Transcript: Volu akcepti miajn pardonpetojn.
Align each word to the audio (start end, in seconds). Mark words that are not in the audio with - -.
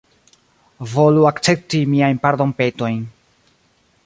Volu 0.93 1.21
akcepti 1.31 1.79
miajn 1.93 2.21
pardonpetojn. 2.25 2.99